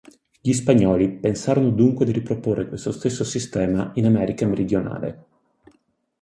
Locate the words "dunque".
1.69-2.05